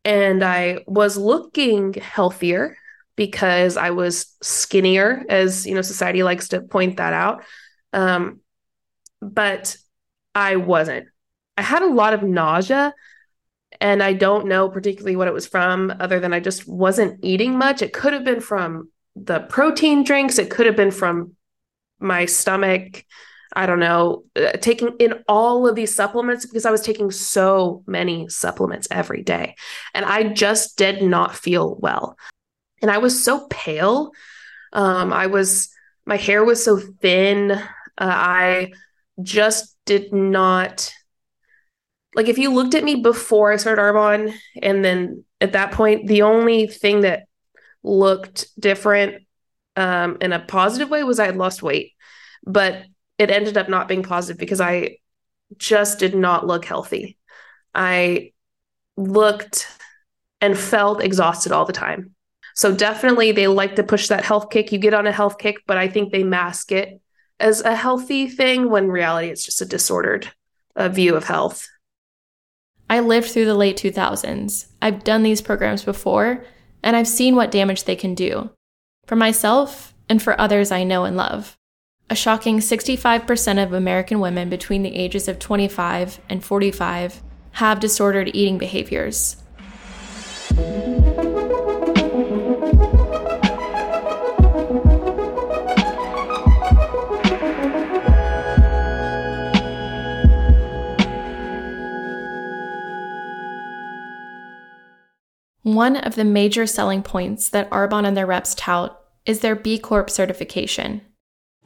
[0.05, 2.77] and I was looking healthier
[3.17, 7.43] because I was skinnier as, you know, society likes to point that out.
[7.91, 8.39] Um,
[9.21, 9.75] but
[10.33, 11.07] I wasn't.
[11.57, 12.93] I had a lot of nausea
[13.81, 17.57] and I don't know particularly what it was from, other than I just wasn't eating
[17.57, 17.81] much.
[17.81, 21.35] It could have been from the protein drinks, it could have been from
[21.99, 23.03] my stomach.
[23.55, 27.81] I don't know, uh, taking in all of these supplements because I was taking so
[27.87, 29.55] many supplements every day.
[29.95, 32.17] And I just did not feel well.
[32.81, 34.11] And I was so pale.
[34.73, 35.69] Um, I was,
[36.05, 37.51] my hair was so thin.
[37.51, 37.61] Uh,
[37.97, 38.73] I
[39.21, 40.91] just did not
[42.17, 46.07] like if you looked at me before I started Arbonne, and then at that point,
[46.07, 47.27] the only thing that
[47.83, 49.23] looked different
[49.75, 51.93] um, in a positive way was I had lost weight,
[52.43, 52.83] but
[53.19, 54.97] it ended up not being positive because I
[55.57, 57.17] just did not look healthy.
[57.75, 58.31] I
[58.97, 59.67] looked
[60.41, 62.15] and felt exhausted all the time.
[62.57, 64.71] So definitely they like to push that health kick.
[64.71, 66.99] You get on a health kick, but I think they mask it
[67.39, 70.31] as a healthy thing when reality it's just a disordered
[70.75, 71.67] uh, view of health.
[72.89, 74.69] I lived through the late 2000s.
[74.81, 76.43] I've done these programs before,
[76.81, 78.49] and I've seen what damage they can do
[79.05, 81.59] for myself and for others I know and love.
[82.09, 88.31] A shocking 65% of American women between the ages of 25 and 45 have disordered
[88.33, 89.37] eating behaviors.
[105.67, 109.77] One of the major selling points that Arbonne and their reps tout is their B
[109.77, 111.01] Corp certification.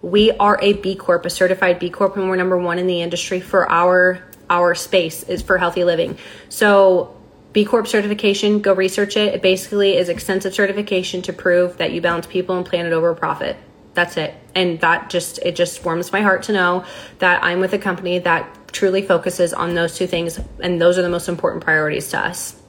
[0.01, 3.03] We are a B Corp, a certified B Corp, and we're number one in the
[3.03, 6.17] industry for our our space is for healthy living.
[6.49, 7.15] So
[7.53, 9.35] B Corp certification, go research it.
[9.35, 13.55] It basically is extensive certification to prove that you balance people and planet over profit.
[13.93, 14.33] That's it.
[14.55, 16.85] And that just it just warms my heart to know
[17.19, 21.03] that I'm with a company that truly focuses on those two things and those are
[21.03, 22.60] the most important priorities to us.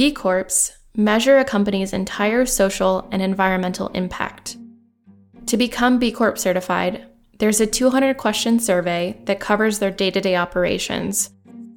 [0.00, 4.56] B Corps measure a company's entire social and environmental impact.
[5.44, 7.04] To become B Corp certified,
[7.38, 11.28] there's a 200 question survey that covers their day to day operations.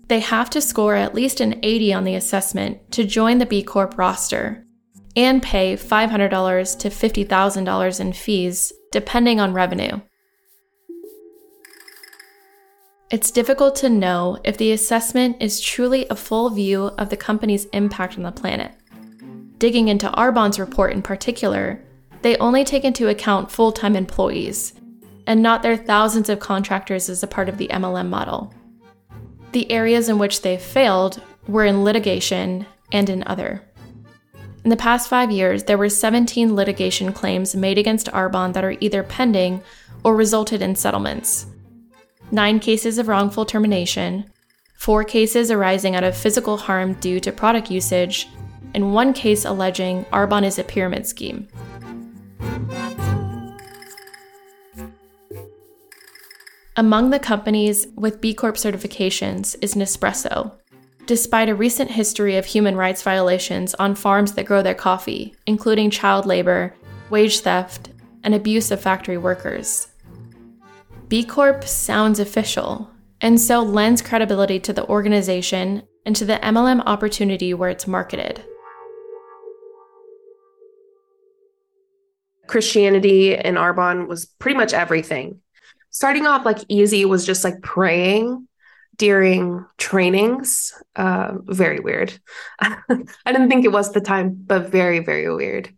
[0.08, 3.62] They have to score at least an 80 on the assessment to join the B
[3.62, 4.66] Corp roster
[5.18, 10.00] and pay $500 to $50,000 in fees, depending on revenue.
[13.14, 17.66] It's difficult to know if the assessment is truly a full view of the company's
[17.66, 18.72] impact on the planet.
[19.60, 21.80] Digging into Arbonne's report in particular,
[22.24, 24.74] they only take into account full time employees
[25.28, 28.52] and not their thousands of contractors as a part of the MLM model.
[29.52, 33.62] The areas in which they failed were in litigation and in other.
[34.64, 38.76] In the past five years, there were 17 litigation claims made against Arbonne that are
[38.80, 39.62] either pending
[40.04, 41.46] or resulted in settlements
[42.32, 44.26] nine cases of wrongful termination,
[44.76, 48.28] four cases arising out of physical harm due to product usage,
[48.74, 51.48] and one case alleging Arbonne is a pyramid scheme.
[56.76, 60.54] Among the companies with B Corp certifications is Nespresso.
[61.06, 65.92] Despite a recent history of human rights violations on farms that grow their coffee, including
[65.92, 66.74] child labor,
[67.12, 67.90] wage theft,
[68.24, 69.90] and abuse of factory workers.
[71.14, 72.90] B Corp sounds official,
[73.22, 78.44] and so lends credibility to the organization and to the MLM opportunity where it's marketed.
[82.48, 85.40] Christianity in Arbonne was pretty much everything.
[85.92, 88.48] Starting off like easy was just like praying
[88.98, 90.74] during trainings.
[90.96, 92.12] Uh, very weird.
[92.60, 92.80] I
[93.28, 95.70] didn't think it was the time, but very, very weird.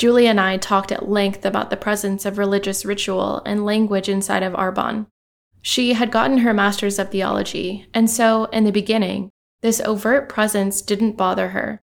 [0.00, 4.42] Julie and I talked at length about the presence of religious ritual and language inside
[4.42, 5.04] of Arbonne.
[5.60, 9.28] She had gotten her master's of theology, and so, in the beginning,
[9.60, 11.82] This overt presence didn't bother her,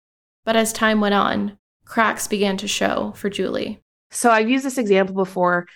[0.44, 3.80] but as time went on, cracks began to show for Julie.
[4.10, 5.68] So I've used this example before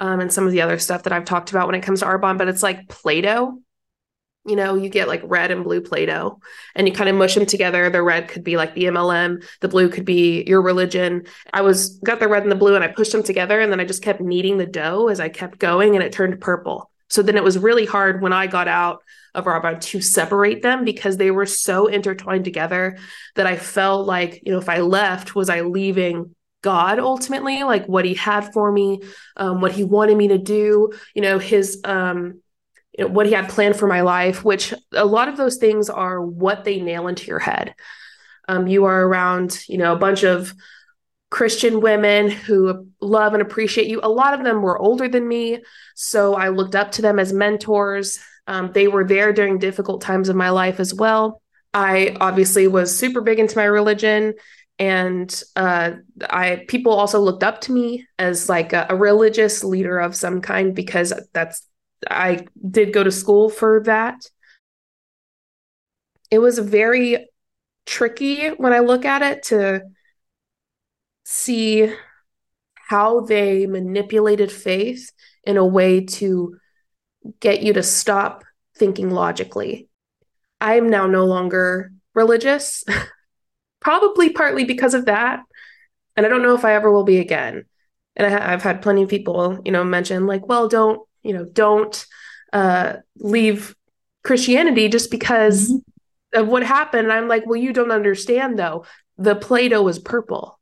[0.00, 2.06] um, and some of the other stuff that I've talked about when it comes to
[2.06, 3.60] Arbonne, but it's like Play Doh.
[4.46, 6.38] You know, you get like red and blue Play Doh
[6.74, 7.88] and you kind of mush them together.
[7.88, 11.26] The red could be like the MLM, the blue could be your religion.
[11.52, 13.80] I was got the red and the blue and I pushed them together and then
[13.80, 16.90] I just kept kneading the dough as I kept going and it turned purple.
[17.08, 19.02] So then it was really hard when I got out
[19.34, 22.98] of Arbonne to separate them because they were so intertwined together
[23.34, 27.86] that I felt like, you know, if I left, was I leaving God ultimately, like
[27.86, 29.00] what he had for me,
[29.36, 32.40] um, what he wanted me to do, you know, his, um,
[32.96, 35.90] you know, what he had planned for my life, which a lot of those things
[35.90, 37.74] are what they nail into your head.
[38.48, 40.54] Um, you are around, you know, a bunch of
[41.30, 44.00] Christian women who love and appreciate you.
[44.02, 45.58] A lot of them were older than me.
[45.96, 48.20] So I looked up to them as mentors.
[48.46, 51.42] Um, they were there during difficult times of my life as well.
[51.72, 54.34] I obviously was super big into my religion
[54.78, 55.92] and uh,
[56.28, 60.40] I people also looked up to me as like a, a, religious leader of some
[60.40, 61.62] kind because that's
[62.10, 64.24] I did go to school for that.
[66.30, 67.28] It was very
[67.86, 69.82] tricky when I look at it to
[71.24, 71.92] see
[72.74, 75.10] how they manipulated faith
[75.44, 76.56] in a way to
[77.40, 78.44] get you to stop
[78.76, 79.88] thinking logically.
[80.60, 82.84] I am now no longer religious,
[83.80, 85.40] probably partly because of that.
[86.16, 87.64] And I don't know if I ever will be again.
[88.16, 91.44] And I have had plenty of people, you know, mention like, well, don't, you know,
[91.44, 92.06] don't
[92.52, 93.74] uh, leave
[94.22, 96.40] Christianity just because mm-hmm.
[96.40, 97.04] of what happened.
[97.04, 98.84] And I'm like, well, you don't understand though.
[99.18, 100.60] The Play Doh was purple.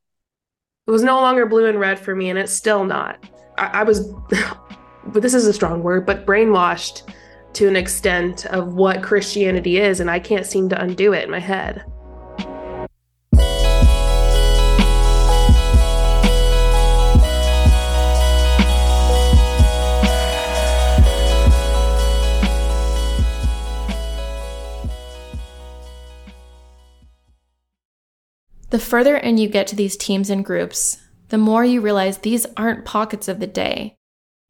[0.86, 3.24] It was no longer blue and red for me, and it's still not.
[3.56, 4.08] I, I was,
[5.06, 7.02] but this is a strong word, but brainwashed
[7.54, 11.30] to an extent of what Christianity is, and I can't seem to undo it in
[11.30, 11.84] my head.
[28.72, 30.96] The further in you get to these teams and groups,
[31.28, 33.96] the more you realize these aren't pockets of the day.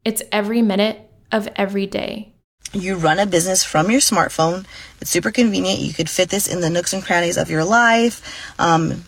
[0.05, 2.33] It's every minute of every day.
[2.73, 4.64] You run a business from your smartphone.
[5.01, 5.81] It's super convenient.
[5.81, 8.23] You could fit this in the nooks and crannies of your life.
[8.61, 9.03] Um,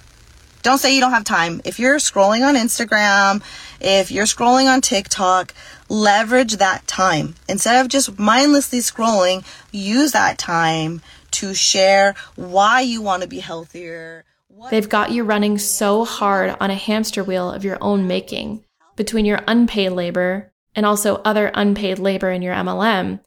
[0.64, 1.60] don't say you don't have time.
[1.64, 3.40] If you're scrolling on Instagram,
[3.80, 5.54] if you're scrolling on TikTok,
[5.88, 7.36] leverage that time.
[7.48, 13.38] Instead of just mindlessly scrolling, use that time to share why you want to be
[13.38, 14.24] healthier
[14.70, 18.64] They've got you running so hard on a hamster wheel of your own making
[18.96, 23.20] between your unpaid labor and also other unpaid labor in your MLM.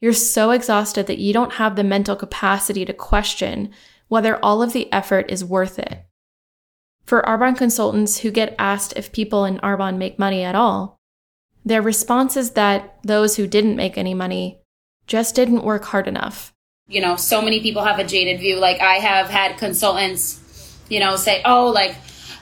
[0.00, 3.70] You're so exhausted that you don't have the mental capacity to question
[4.08, 6.04] whether all of the effort is worth it.
[7.04, 10.98] For Arbonne consultants who get asked if people in Arbonne make money at all,
[11.64, 14.60] their response is that those who didn't make any money
[15.06, 16.52] just didn't work hard enough.
[16.88, 18.58] You know, so many people have a jaded view.
[18.58, 20.41] Like I have had consultants
[20.92, 21.96] you know, say, oh, like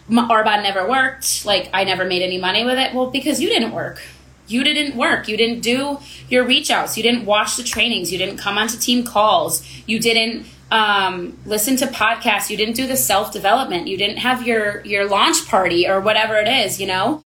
[0.08, 2.92] my Arbonne never worked, like I never made any money with it.
[2.92, 4.02] Well, because you didn't work.
[4.48, 5.28] You didn't work.
[5.28, 6.96] You didn't do your reach outs.
[6.96, 8.10] You didn't watch the trainings.
[8.10, 9.64] You didn't come onto team calls.
[9.86, 12.50] You didn't um, listen to podcasts.
[12.50, 13.86] You didn't do the self development.
[13.86, 16.80] You didn't have your your launch party or whatever it is.
[16.80, 17.22] You know.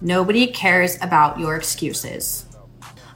[0.00, 2.46] Nobody cares about your excuses.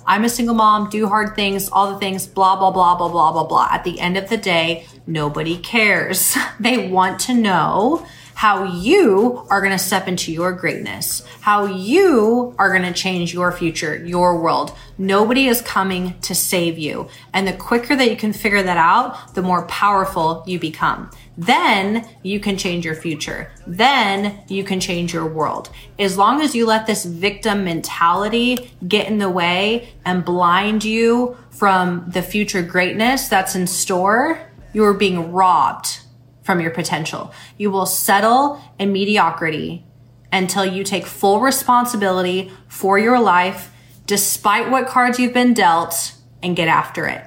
[0.07, 3.33] I'm a single mom, do hard things, all the things, blah, blah, blah, blah, blah,
[3.33, 3.69] blah, blah.
[3.71, 6.37] At the end of the day, nobody cares.
[6.61, 12.55] They want to know how you are going to step into your greatness, how you
[12.59, 14.77] are going to change your future, your world.
[14.99, 17.09] Nobody is coming to save you.
[17.33, 21.11] And the quicker that you can figure that out, the more powerful you become.
[21.37, 23.51] Then you can change your future.
[23.67, 25.71] Then you can change your world.
[25.99, 31.37] As long as you let this victim mentality get in the way and blind you
[31.51, 34.41] from the future greatness that's in store,
[34.75, 36.01] you are being robbed
[36.43, 37.33] from your potential.
[37.57, 39.87] You will settle in mediocrity
[40.31, 43.73] until you take full responsibility for your life,
[44.05, 47.25] despite what cards you've been dealt, and get after it.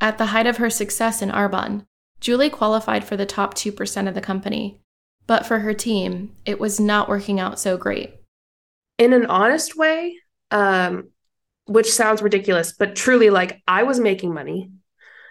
[0.00, 1.86] At the height of her success in Arbonne,
[2.20, 4.80] Julie qualified for the top 2% of the company,
[5.26, 8.14] but for her team, it was not working out so great.
[8.98, 10.16] In an honest way,
[10.50, 11.08] um,
[11.66, 14.70] which sounds ridiculous, but truly, like I was making money.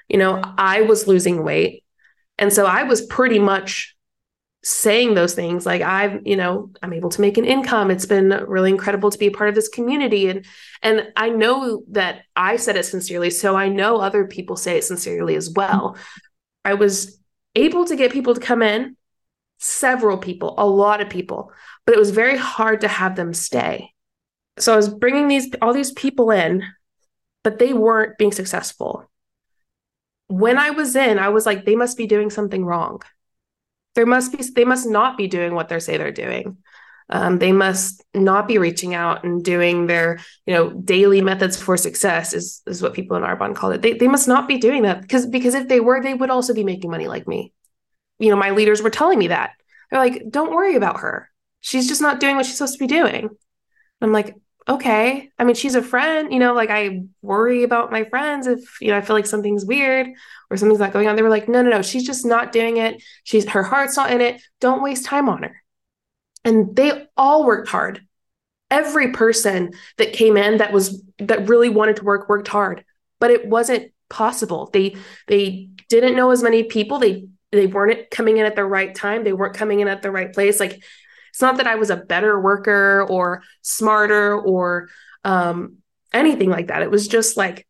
[0.08, 0.52] You know, mm-hmm.
[0.58, 1.84] I was losing weight.
[2.38, 3.96] And so I was pretty much
[4.68, 7.92] saying those things like i've you know i'm able to make an income.
[7.92, 10.28] It's been really incredible to be a part of this community.
[10.28, 10.44] And
[10.82, 14.84] and i know that i said it sincerely so i know other people say it
[14.84, 15.98] sincerely as well.
[16.66, 17.22] I was
[17.54, 18.98] able to get people to come in
[19.60, 21.52] several people a lot of people
[21.86, 23.92] but it was very hard to have them stay.
[24.58, 26.64] So i was bringing these all these people in
[27.44, 29.08] but they weren't being successful
[30.28, 33.02] when i was in i was like they must be doing something wrong.
[33.96, 36.58] There must be they must not be doing what they say they're doing.
[37.10, 41.78] Um, they must not be reaching out and doing their you know daily methods for
[41.78, 43.82] success is is what people in arbonne call it.
[43.82, 46.54] They, they must not be doing that because because if they were they would also
[46.54, 47.54] be making money like me.
[48.20, 49.52] You know my leaders were telling me that.
[49.90, 51.30] They're like don't worry about her.
[51.62, 53.30] She's just not doing what she's supposed to be doing.
[54.02, 54.36] I'm like
[54.68, 58.82] okay i mean she's a friend you know like i worry about my friends if
[58.82, 60.08] you know i feel like something's weird
[60.50, 61.16] or something's not going on.
[61.16, 63.02] They were like no no no she's just not doing it.
[63.24, 64.42] She's her heart's not in it.
[64.60, 65.62] Don't waste time on her.
[66.44, 68.06] And they all worked hard.
[68.70, 72.84] Every person that came in that was that really wanted to work worked hard
[73.20, 74.70] but it wasn't possible.
[74.74, 74.96] They
[75.28, 77.00] they didn't know as many people.
[77.00, 79.24] They they weren't coming in at the right time.
[79.24, 80.60] They weren't coming in at the right place.
[80.60, 80.84] Like
[81.36, 84.88] it's not that I was a better worker or smarter or
[85.26, 85.80] um,
[86.14, 86.82] anything like that.
[86.82, 87.68] It was just like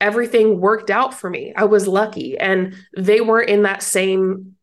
[0.00, 1.52] everything worked out for me.
[1.56, 4.54] I was lucky, and they weren't in that same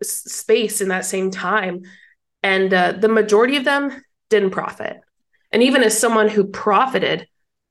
[0.00, 1.82] space in that same time.
[2.40, 5.00] And uh, the majority of them didn't profit.
[5.50, 7.26] And even as someone who profited,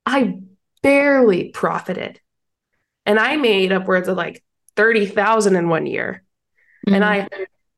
[0.05, 0.41] I
[0.83, 2.19] barely profited.
[3.05, 4.43] And I made upwards of like
[4.75, 6.25] 30,000 in one year.
[6.85, 6.95] Mm-hmm.
[6.95, 7.29] And I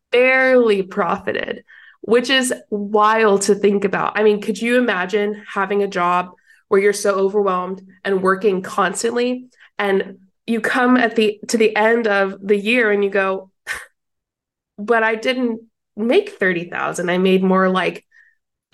[0.09, 1.63] barely profited
[2.01, 4.17] which is wild to think about.
[4.17, 6.31] I mean, could you imagine having a job
[6.67, 12.07] where you're so overwhelmed and working constantly and you come at the to the end
[12.07, 13.51] of the year and you go
[14.77, 15.61] but I didn't
[15.95, 17.09] make 30,000.
[17.09, 18.05] I made more like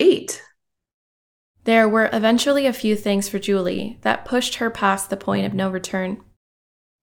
[0.00, 0.42] 8.
[1.64, 5.54] There were eventually a few things for Julie that pushed her past the point of
[5.54, 6.22] no return.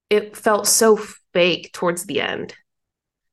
[0.09, 0.97] It felt so
[1.33, 2.55] fake towards the end.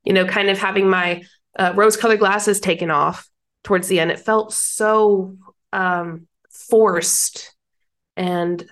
[0.03, 1.23] You know, kind of having my
[1.57, 3.29] uh, rose colored glasses taken off
[3.63, 4.11] towards the end.
[4.11, 5.37] It felt so
[5.71, 7.55] um, forced.
[8.15, 8.65] And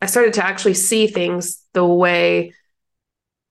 [0.00, 2.52] I started to actually see things the way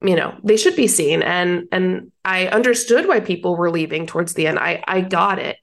[0.01, 4.33] you know they should be seen and and i understood why people were leaving towards
[4.33, 5.57] the end i i got it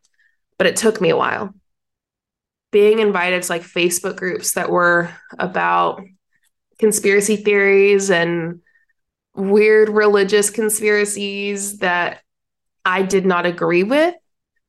[0.58, 1.54] but it took me a while
[2.70, 6.02] being invited to like facebook groups that were about
[6.78, 8.60] conspiracy theories and
[9.34, 12.20] weird religious conspiracies that
[12.86, 14.14] I did not agree with,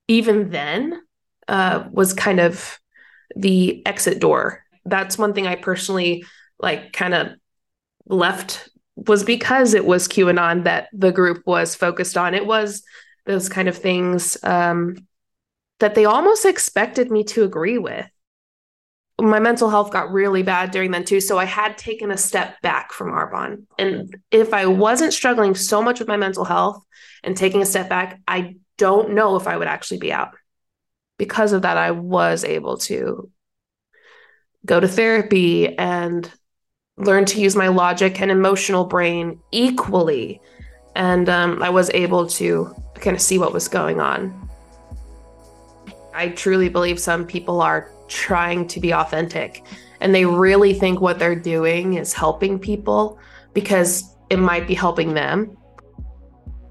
[0.07, 1.01] even then,
[1.47, 2.79] uh, was kind of
[3.35, 4.63] the exit door.
[4.85, 6.25] That's one thing I personally
[6.59, 7.27] like kind of
[8.07, 12.33] left was because it was QAnon that the group was focused on.
[12.33, 12.81] It was
[13.27, 14.95] those kind of things um,
[15.79, 18.09] that they almost expected me to agree with.
[19.19, 21.19] My mental health got really bad during then too.
[21.19, 23.63] So I had taken a step back from Arbonne.
[23.79, 26.83] And if I wasn't struggling so much with my mental health,
[27.23, 30.31] and taking a step back, I don't know if I would actually be out.
[31.17, 33.29] Because of that, I was able to
[34.65, 36.31] go to therapy and
[36.97, 40.41] learn to use my logic and emotional brain equally.
[40.95, 44.46] And um, I was able to kind of see what was going on.
[46.17, 49.63] I truly believe some people are trying to be authentic
[50.01, 53.19] and they really think what they're doing is helping people
[53.53, 55.57] because it might be helping them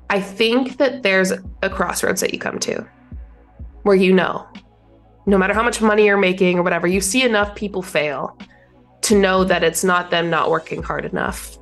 [0.08, 1.32] I think that there's
[1.62, 2.86] a crossroads that you come to
[3.82, 4.46] where you know,
[5.26, 8.38] no matter how much money you're making or whatever, you see enough people fail
[9.02, 11.58] to know that it's not them not working hard enough.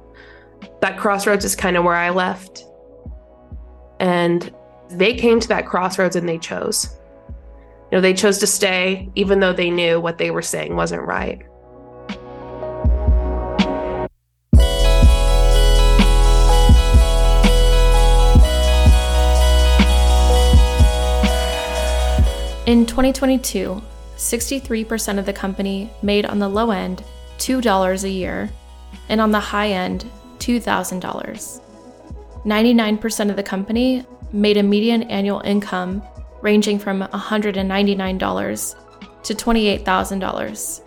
[0.80, 2.64] That crossroads is kind of where I left.
[4.00, 4.54] And
[4.90, 6.94] they came to that crossroads and they chose.
[7.90, 11.02] You know, they chose to stay even though they knew what they were saying wasn't
[11.02, 11.42] right.
[22.66, 23.82] In 2022,
[24.16, 27.04] 63% of the company made on the low end
[27.38, 28.50] $2 a year
[29.10, 31.60] and on the high end $2,000.
[32.44, 36.02] 99% of the company made a median annual income
[36.44, 38.76] ranging from $199
[39.24, 40.80] to $28,000.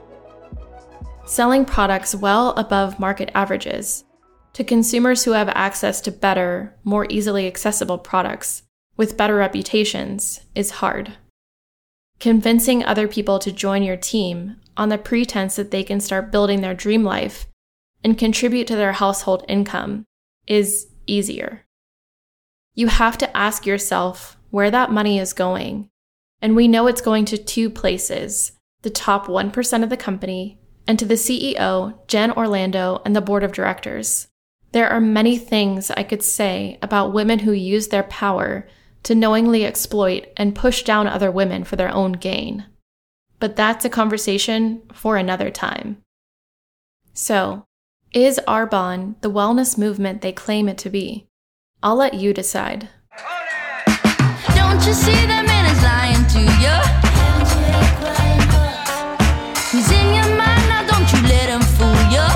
[1.26, 4.06] Selling products well above market averages
[4.54, 8.64] to consumers who have access to better, more easily accessible products
[8.96, 11.14] with better reputations is hard.
[12.20, 16.62] Convincing other people to join your team on the pretense that they can start building
[16.62, 17.48] their dream life
[18.04, 20.06] and contribute to their household income
[20.48, 21.64] is easier.
[22.76, 25.88] you have to ask yourself where that money is going.
[26.42, 30.98] And we know it's going to two places the top 1% of the company and
[30.98, 34.30] to the CEO, Jen Orlando, and the board of directors.
[34.72, 38.68] There are many things I could say about women who use their power
[39.04, 42.66] to knowingly exploit and push down other women for their own gain.
[43.40, 46.02] But that's a conversation for another time.
[47.14, 47.66] So,
[48.12, 51.28] is Arbonne the wellness movement they claim it to be?
[51.84, 52.90] I'll let you decide.
[54.68, 56.76] Don't you see that man is lying to you?
[59.72, 62.28] He's in your mind now, don't you let him fool you.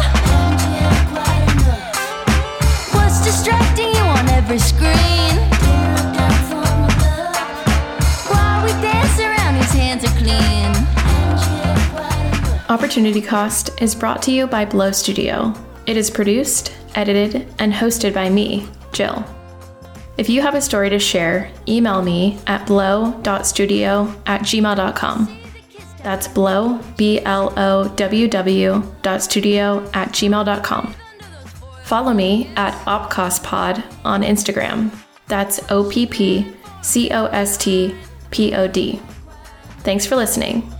[2.95, 5.35] What's distracting you on every screen?
[8.31, 10.71] While we dance around, his hands are clean.
[12.69, 15.53] Opportunity Cost is brought to you by Bloww Studio.
[15.85, 19.25] It is produced, edited, and hosted by me, Jill.
[20.17, 25.37] If you have a story to share, email me at bloww.studio at gmail.com.
[26.03, 30.95] That's blow, B L O W W dot studio at gmail.com.
[31.83, 34.91] Follow me at oppcostpod on Instagram.
[35.27, 37.95] That's O P P C O S T
[38.31, 38.99] P O D.
[39.79, 40.71] Thanks for listening.